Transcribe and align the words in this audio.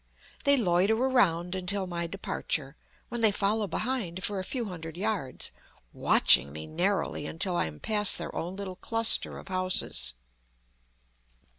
They 0.45 0.57
loiter 0.57 0.95
around 0.95 1.53
until 1.53 1.85
my 1.85 2.07
departure, 2.07 2.75
when 3.09 3.21
they 3.21 3.29
follow 3.31 3.67
behind 3.67 4.23
for 4.23 4.39
a 4.39 4.43
few 4.43 4.65
hundred 4.65 4.97
yards, 4.97 5.51
watching 5.93 6.51
me 6.51 6.65
narrowly 6.65 7.27
until 7.27 7.55
I 7.55 7.65
am 7.67 7.79
past 7.79 8.17
their 8.17 8.33
own 8.35 8.55
little 8.55 8.75
cluster 8.77 9.37
of 9.37 9.49
houses. 9.49 10.15